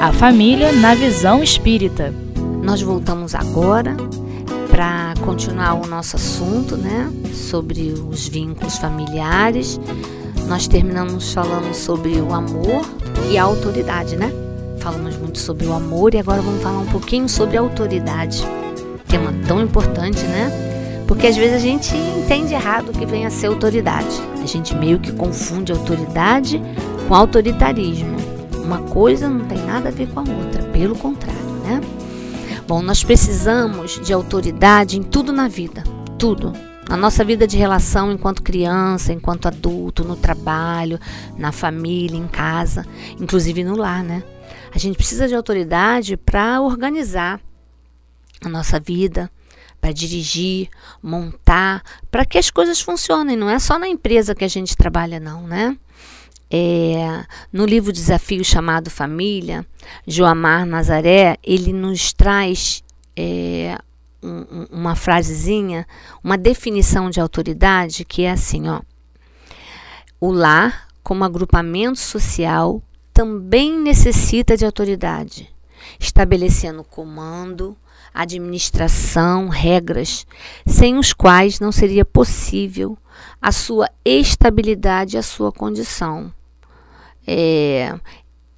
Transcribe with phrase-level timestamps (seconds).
[0.00, 2.10] A família na visão espírita.
[2.62, 3.94] Nós voltamos agora
[4.70, 9.78] para continuar o nosso assunto, né, sobre os vínculos familiares.
[10.48, 12.82] Nós terminamos falando sobre o amor
[13.30, 14.32] e a autoridade, né?
[14.78, 18.42] Falamos muito sobre o amor e agora vamos falar um pouquinho sobre a autoridade.
[19.06, 20.50] Tema tão importante, né?
[21.06, 24.18] Porque às vezes a gente entende errado o que vem a ser autoridade.
[24.42, 26.58] A gente meio que confunde autoridade
[27.06, 28.29] com autoritarismo.
[28.64, 31.80] Uma coisa não tem nada a ver com a outra, pelo contrário, né?
[32.66, 35.82] Bom, nós precisamos de autoridade em tudo na vida,
[36.18, 36.52] tudo.
[36.88, 40.98] Na nossa vida de relação enquanto criança, enquanto adulto, no trabalho,
[41.36, 42.86] na família, em casa,
[43.18, 44.22] inclusive no lar, né?
[44.74, 47.40] A gente precisa de autoridade para organizar
[48.44, 49.30] a nossa vida,
[49.80, 50.68] para dirigir,
[51.02, 53.36] montar, para que as coisas funcionem.
[53.36, 55.76] Não é só na empresa que a gente trabalha, não, né?
[56.50, 59.64] É, no livro Desafio chamado Família,
[60.06, 62.82] Joamar Nazaré, ele nos traz
[63.16, 63.78] é,
[64.22, 65.86] um, uma frasezinha,
[66.22, 68.80] uma definição de autoridade que é assim, ó.
[70.20, 72.82] O lar, como agrupamento social,
[73.14, 75.48] também necessita de autoridade,
[75.98, 77.76] estabelecendo comando,
[78.12, 80.26] administração, regras,
[80.66, 82.98] sem os quais não seria possível
[83.40, 86.32] a sua estabilidade e a sua condição.
[87.26, 87.94] É,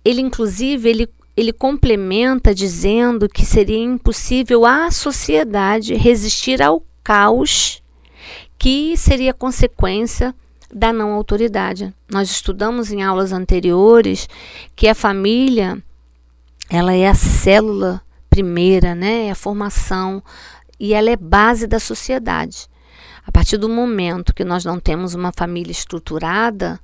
[0.04, 7.82] ele, inclusive, ele, ele complementa dizendo que seria impossível à sociedade resistir ao caos
[8.58, 10.34] que seria consequência
[10.72, 11.92] da não autoridade.
[12.08, 14.28] Nós estudamos em aulas anteriores
[14.74, 15.82] que a família
[16.70, 19.26] ela é a célula primeira, né?
[19.26, 20.22] É a formação
[20.80, 22.66] e ela é base da sociedade.
[23.26, 26.80] A partir do momento que nós não temos uma família estruturada,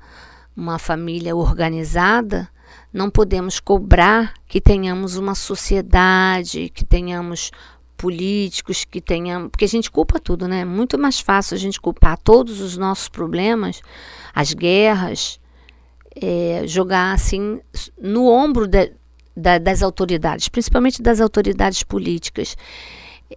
[0.59, 2.49] uma família organizada,
[2.93, 7.53] não podemos cobrar que tenhamos uma sociedade, que tenhamos
[7.97, 9.51] políticos, que tenhamos.
[9.51, 10.61] Porque a gente culpa tudo, né?
[10.61, 13.81] É muito mais fácil a gente culpar todos os nossos problemas,
[14.35, 15.39] as guerras,
[16.21, 17.61] é, jogar assim
[18.01, 18.93] no ombro de,
[19.37, 22.57] da, das autoridades, principalmente das autoridades políticas.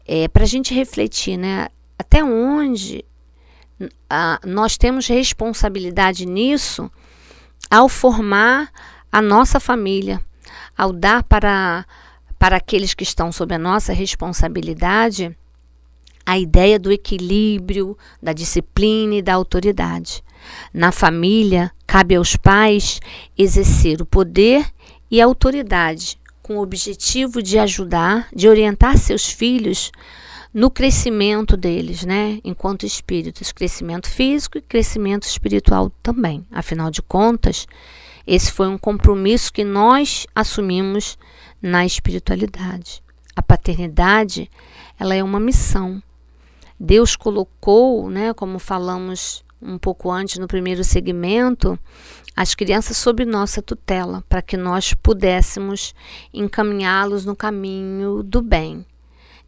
[0.07, 1.67] É, Para a gente refletir, né?
[1.99, 3.05] Até onde
[4.45, 6.91] nós temos responsabilidade nisso
[7.71, 8.69] ao formar
[9.09, 10.21] a nossa família,
[10.77, 11.85] ao dar para,
[12.37, 15.33] para aqueles que estão sob a nossa responsabilidade
[16.25, 20.23] a ideia do equilíbrio, da disciplina e da autoridade.
[20.73, 22.99] Na família, cabe aos pais
[23.37, 24.65] exercer o poder
[25.09, 29.91] e a autoridade com o objetivo de ajudar, de orientar seus filhos
[30.53, 36.45] no crescimento deles, né, enquanto espíritos, crescimento físico e crescimento espiritual também.
[36.51, 37.65] Afinal de contas,
[38.27, 41.17] esse foi um compromisso que nós assumimos
[41.61, 43.01] na espiritualidade.
[43.35, 44.51] A paternidade,
[44.99, 46.03] ela é uma missão.
[46.77, 51.79] Deus colocou, né, como falamos um pouco antes no primeiro segmento,
[52.35, 55.93] as crianças sob nossa tutela, para que nós pudéssemos
[56.33, 58.85] encaminhá-los no caminho do bem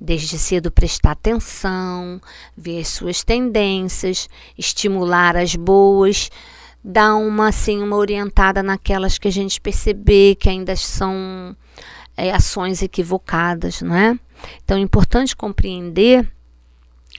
[0.04, 2.20] desde cedo prestar atenção,
[2.58, 4.28] ver as suas tendências,
[4.58, 6.30] estimular as boas,
[6.84, 11.56] dar uma assim uma orientada naquelas que a gente perceber que ainda são
[12.18, 14.20] é, ações equivocadas, não é?
[14.66, 16.28] Então é importante compreender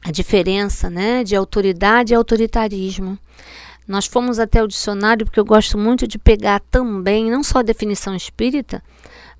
[0.05, 3.19] a diferença, né, de autoridade e autoritarismo.
[3.89, 7.63] Nós fomos até o dicionário porque eu gosto muito de pegar também não só a
[7.63, 8.83] definição espírita,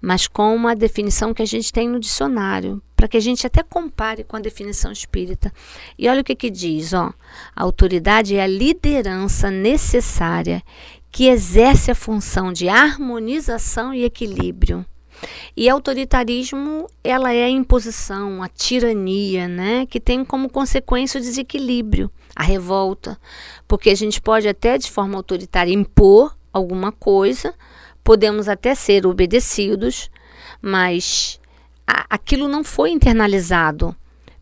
[0.01, 3.63] mas com uma definição que a gente tem no dicionário, para que a gente até
[3.63, 5.53] compare com a definição espírita.
[5.99, 7.13] E olha o que, que diz: ó,
[7.55, 10.63] a autoridade é a liderança necessária
[11.11, 14.85] que exerce a função de harmonização e equilíbrio.
[15.57, 22.11] E autoritarismo, ela é a imposição, a tirania, né, que tem como consequência o desequilíbrio,
[22.35, 23.19] a revolta,
[23.69, 27.55] porque a gente pode até de forma autoritária impor alguma coisa,
[28.03, 30.11] podemos até ser obedecidos,
[30.61, 31.41] mas
[31.87, 33.95] a, aquilo não foi internalizado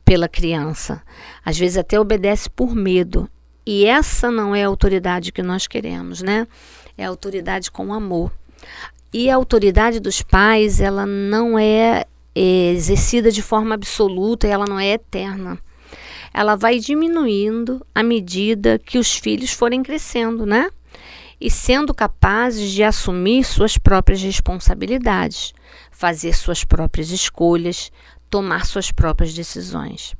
[0.04, 1.02] pela criança.
[1.44, 3.28] Às vezes até obedece por medo.
[3.64, 6.46] E essa não é a autoridade que nós queremos, né?
[6.98, 8.30] É a autoridade com amor.
[9.12, 14.80] E a autoridade dos pais, ela não é, é exercida de forma absoluta, ela não
[14.80, 15.58] é eterna.
[16.34, 20.70] Ela vai diminuindo à medida que os filhos forem crescendo, né?
[21.42, 25.52] E sendo capazes de assumir suas próprias responsabilidades,
[25.90, 27.90] fazer suas próprias escolhas,
[28.30, 30.14] tomar suas próprias decisões.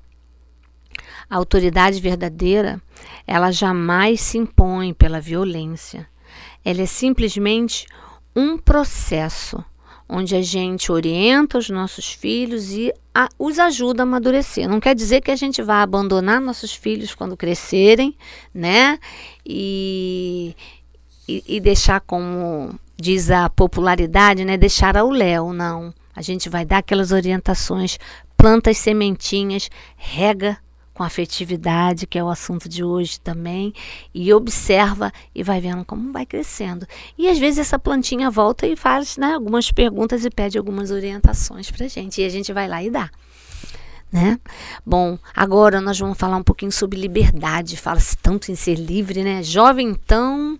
[1.31, 2.83] A autoridade verdadeira,
[3.25, 6.09] ela jamais se impõe pela violência.
[6.65, 7.87] Ela é simplesmente
[8.35, 9.65] um processo
[10.09, 14.69] onde a gente orienta os nossos filhos e a, os ajuda a amadurecer.
[14.69, 18.15] Não quer dizer que a gente vá abandonar nossos filhos quando crescerem,
[18.53, 18.99] né?
[19.47, 20.55] E,
[21.27, 24.57] e, deixar como diz a popularidade, né?
[24.57, 25.93] Deixar ao léu, não.
[26.15, 27.99] A gente vai dar aquelas orientações,
[28.37, 30.59] planta as sementinhas, rega
[30.93, 33.73] com afetividade, que é o assunto de hoje também,
[34.15, 36.87] e observa e vai vendo como vai crescendo.
[37.17, 41.71] E às vezes essa plantinha volta e faz né, algumas perguntas e pede algumas orientações
[41.71, 43.11] para gente, e a gente vai lá e dá.
[44.13, 44.39] Né?
[44.85, 47.79] Bom, agora nós vamos falar um pouquinho sobre liberdade.
[47.79, 49.43] Fala-se tanto em ser livre, né?
[49.43, 50.59] Jovem, então,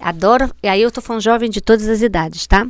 [0.00, 0.50] adora.
[0.62, 2.66] E aí eu tô falando jovem de todas as idades, tá?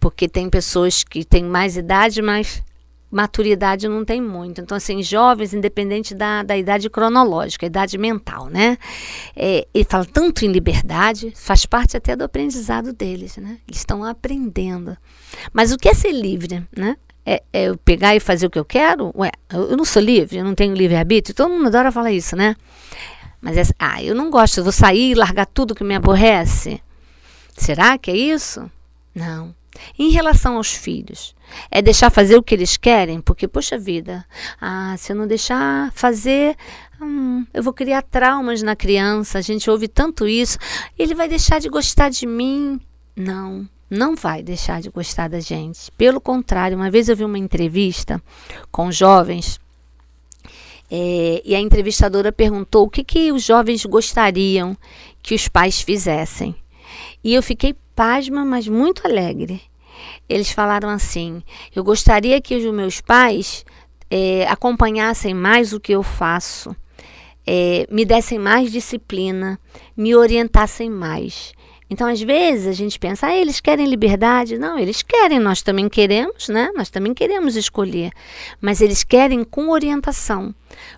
[0.00, 2.62] Porque tem pessoas que têm mais idade, mas
[3.10, 4.60] maturidade não tem muito.
[4.60, 8.76] Então, assim, jovens, independente da, da idade cronológica, idade mental, né?
[9.34, 13.58] É, ele fala tanto em liberdade, faz parte até do aprendizado deles, né?
[13.66, 14.96] Eles estão aprendendo.
[15.52, 16.96] Mas o que é ser livre, né?
[17.24, 19.12] É, é, eu pegar e fazer o que eu quero?
[19.14, 21.34] Ué, eu não sou livre, eu não tenho livre-arbítrio?
[21.34, 22.56] Todo mundo adora falar isso, né?
[23.40, 26.80] Mas, é, ah, eu não gosto, eu vou sair e largar tudo que me aborrece.
[27.56, 28.70] Será que é isso?
[29.14, 29.54] Não.
[29.98, 31.34] Em relação aos filhos,
[31.70, 34.24] é deixar fazer o que eles querem, porque, poxa vida,
[34.60, 36.56] ah, se eu não deixar fazer,
[37.00, 39.38] hum, eu vou criar traumas na criança.
[39.38, 40.58] A gente ouve tanto isso.
[40.98, 42.80] Ele vai deixar de gostar de mim?
[43.14, 45.90] Não, não vai deixar de gostar da gente.
[45.92, 48.22] Pelo contrário, uma vez eu vi uma entrevista
[48.70, 49.60] com jovens.
[50.90, 54.76] É, e a entrevistadora perguntou o que, que os jovens gostariam
[55.22, 56.54] que os pais fizessem.
[57.22, 59.60] E eu fiquei pasma, mas muito alegre.
[60.28, 61.42] Eles falaram assim:
[61.74, 63.64] Eu gostaria que os meus pais
[64.10, 66.74] é, acompanhassem mais o que eu faço,
[67.46, 69.58] é, me dessem mais disciplina,
[69.96, 71.52] me orientassem mais.
[71.90, 74.58] Então, às vezes, a gente pensa, ah, eles querem liberdade.
[74.58, 76.70] Não, eles querem, nós também queremos, né?
[76.76, 78.12] Nós também queremos escolher.
[78.60, 80.54] Mas eles querem com orientação.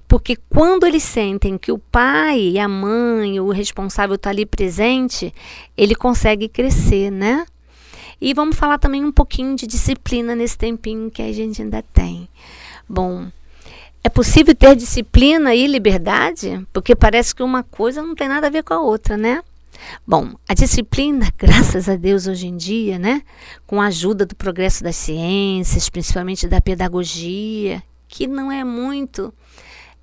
[0.09, 5.33] Porque quando eles sentem que o pai e a mãe, o responsável está ali presente,
[5.77, 7.47] ele consegue crescer, né?
[8.21, 12.29] E vamos falar também um pouquinho de disciplina nesse tempinho que a gente ainda tem.
[12.89, 13.29] Bom,
[14.03, 16.67] é possível ter disciplina e liberdade?
[16.73, 19.43] Porque parece que uma coisa não tem nada a ver com a outra, né?
[20.07, 23.23] Bom, a disciplina, graças a Deus hoje em dia, né,
[23.67, 29.33] com a ajuda do progresso das ciências, principalmente da pedagogia, que não é muito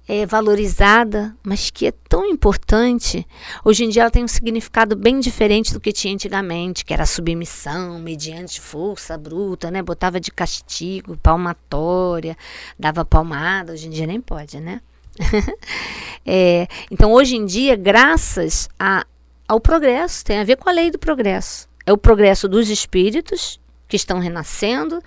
[0.08, 3.28] é, valorizada, mas que é tão importante.
[3.64, 7.06] Hoje em dia ela tem um significado bem diferente do que tinha antigamente, que era
[7.06, 9.82] submissão, mediante força bruta, né?
[9.82, 12.38] Botava de castigo, palmatória,
[12.80, 13.74] dava palmada.
[13.74, 14.80] Hoje em dia nem pode, né?
[16.26, 19.06] é, então, hoje em dia, graças a,
[19.48, 21.68] ao progresso, tem a ver com a lei do progresso.
[21.86, 25.02] É o progresso dos espíritos que estão renascendo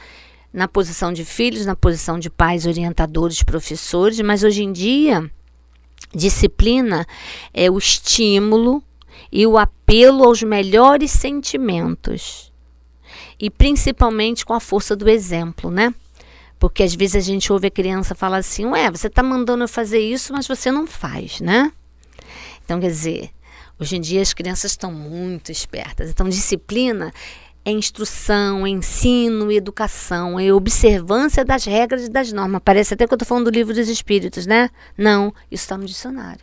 [0.52, 5.30] na posição de filhos, na posição de pais, orientadores, professores, mas hoje em dia,
[6.14, 7.06] disciplina
[7.52, 8.82] é o estímulo
[9.30, 12.50] e o apelo aos melhores sentimentos.
[13.38, 15.94] E principalmente com a força do exemplo, né?
[16.58, 19.68] Porque às vezes a gente ouve a criança falar assim: Ué, você está mandando eu
[19.68, 21.72] fazer isso, mas você não faz, né?
[22.64, 23.30] Então, quer dizer,
[23.80, 26.10] Hoje em dia as crianças estão muito espertas.
[26.10, 27.12] Então, disciplina
[27.64, 32.60] é instrução, é ensino, educação, é observância das regras e das normas.
[32.62, 34.68] Parece até que eu estou falando do livro dos espíritos, né?
[34.98, 36.42] Não, isso está no dicionário.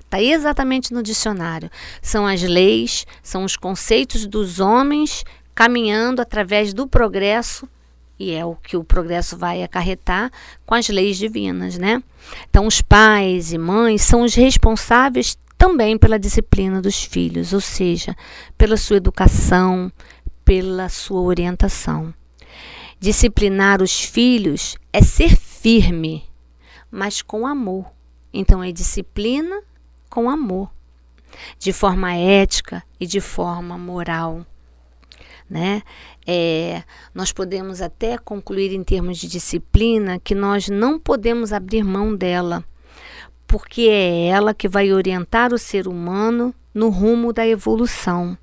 [0.00, 1.70] Está exatamente no dicionário.
[2.00, 5.24] São as leis, são os conceitos dos homens
[5.54, 7.68] caminhando através do progresso
[8.18, 10.30] e é o que o progresso vai acarretar
[10.64, 12.00] com as leis divinas, né?
[12.48, 18.16] Então, os pais e mães são os responsáveis também pela disciplina dos filhos, ou seja,
[18.58, 19.92] pela sua educação,
[20.44, 22.12] pela sua orientação.
[22.98, 26.24] Disciplinar os filhos é ser firme,
[26.90, 27.86] mas com amor.
[28.34, 29.62] Então é disciplina
[30.10, 30.68] com amor,
[31.60, 34.44] de forma ética e de forma moral.
[35.48, 35.80] Né?
[36.26, 36.82] É,
[37.14, 42.64] nós podemos até concluir em termos de disciplina que nós não podemos abrir mão dela,
[43.52, 48.34] porque é ela que vai orientar o ser humano no rumo da evolução.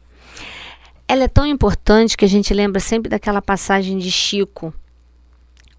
[1.08, 4.72] Ela é tão importante que a gente lembra sempre daquela passagem de Chico,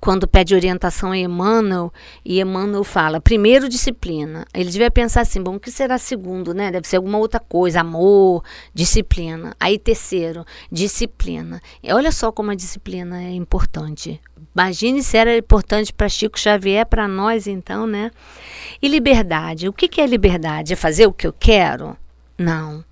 [0.00, 1.92] quando pede orientação a Emmanuel,
[2.24, 4.46] e Emmanuel fala, primeiro disciplina.
[4.54, 6.70] Ele devia pensar assim, bom, o que será segundo, né?
[6.70, 8.42] Deve ser alguma outra coisa, amor,
[8.72, 9.54] disciplina.
[9.60, 11.60] Aí terceiro, disciplina.
[11.82, 14.20] E olha só como a disciplina é importante.
[14.54, 18.10] Imagine se era importante para Chico Xavier, para nós então, né?
[18.80, 19.68] E liberdade.
[19.68, 20.72] O que, que é liberdade?
[20.72, 21.96] É fazer o que eu quero?
[22.40, 22.82] Não.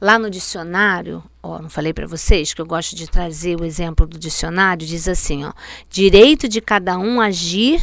[0.00, 4.04] Lá no dicionário, ó, não falei para vocês que eu gosto de trazer o exemplo
[4.04, 5.52] do dicionário, diz assim, ó,
[5.88, 7.80] direito de cada um agir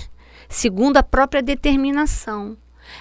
[0.50, 2.58] segundo a própria determinação.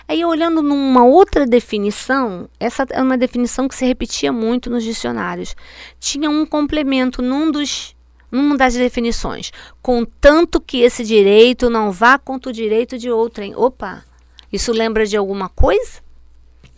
[0.06, 5.56] Aí, olhando numa outra definição, essa é uma definição que se repetia muito nos dicionários.
[5.98, 7.96] Tinha um complemento num dos,
[8.30, 9.50] numa das definições.
[9.82, 13.52] Contanto que esse direito não vá contra o direito de outrem.
[13.56, 14.04] Opa,
[14.52, 16.00] isso lembra de alguma coisa?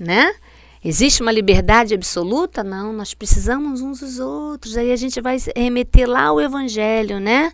[0.00, 0.34] Né?
[0.84, 2.62] Existe uma liberdade absoluta?
[2.62, 4.76] Não, nós precisamos uns dos outros.
[4.76, 7.52] Aí a gente vai remeter lá ao Evangelho, né?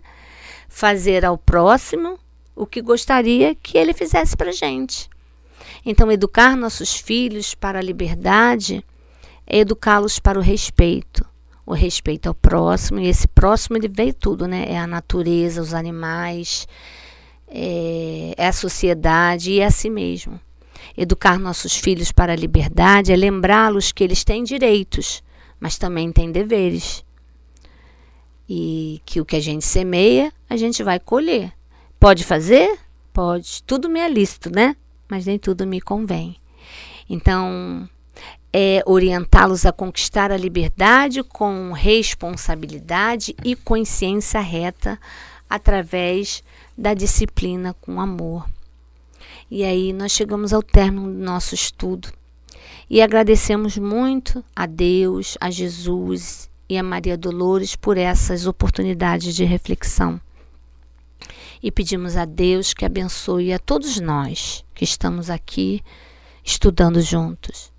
[0.67, 2.19] Fazer ao próximo
[2.53, 5.09] o que gostaria que ele fizesse para gente.
[5.85, 8.83] Então, educar nossos filhos para a liberdade
[9.47, 11.25] é educá-los para o respeito.
[11.65, 14.65] O respeito ao próximo, e esse próximo ele veio tudo, né?
[14.67, 16.67] É a natureza, os animais,
[17.47, 20.37] é, é a sociedade e é a si mesmo.
[21.01, 25.23] Educar nossos filhos para a liberdade é lembrá-los que eles têm direitos,
[25.59, 27.03] mas também têm deveres.
[28.47, 31.51] E que o que a gente semeia, a gente vai colher.
[31.99, 32.77] Pode fazer?
[33.11, 33.63] Pode.
[33.63, 34.75] Tudo me é lícito, né?
[35.09, 36.35] Mas nem tudo me convém.
[37.09, 37.89] Então,
[38.53, 44.99] é orientá-los a conquistar a liberdade com responsabilidade e consciência reta
[45.49, 46.43] através
[46.77, 48.45] da disciplina com amor.
[49.53, 52.07] E aí nós chegamos ao término do nosso estudo.
[52.89, 59.43] E agradecemos muito a Deus, a Jesus e a Maria Dolores por essas oportunidades de
[59.43, 60.21] reflexão.
[61.61, 65.83] E pedimos a Deus que abençoe a todos nós que estamos aqui
[66.45, 67.73] estudando juntos.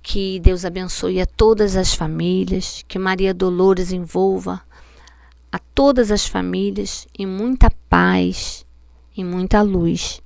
[0.00, 4.62] Que Deus abençoe a todas as famílias, que Maria Dolores envolva
[5.50, 8.64] a todas as famílias em muita paz,
[9.16, 10.22] em muita luz,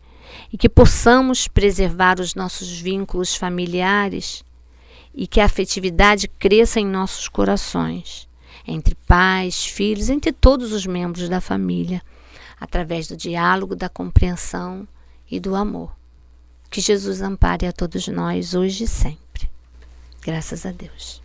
[0.52, 4.44] e que possamos preservar os nossos vínculos familiares
[5.14, 8.28] e que a afetividade cresça em nossos corações,
[8.66, 12.02] entre pais, filhos, entre todos os membros da família
[12.60, 14.86] através do diálogo, da compreensão
[15.30, 15.96] e do amor.
[16.70, 19.50] Que Jesus ampare a todos nós hoje e sempre.
[20.22, 21.20] Graças a Deus.